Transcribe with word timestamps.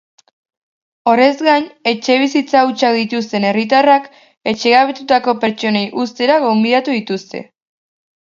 Horrez 1.11 1.33
gain, 1.47 1.67
etxebizitza 1.91 2.63
hutsak 2.69 2.97
dituzten 3.01 3.45
herritarrak 3.51 4.09
etxegabetutako 4.53 5.37
pertsonei 5.45 5.85
uztera 6.07 6.41
gonbidatu 6.47 6.99
dituzte. 6.99 7.45